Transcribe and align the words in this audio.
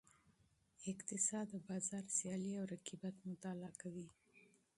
اقتصاد 0.91 1.45
د 1.53 1.55
بازار 1.67 2.03
سیالۍ 2.17 2.53
او 2.59 2.65
رقیبت 2.73 3.15
مطالعه 3.29 3.71
کوي. 3.81 4.07